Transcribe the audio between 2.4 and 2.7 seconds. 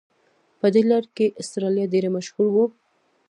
وه.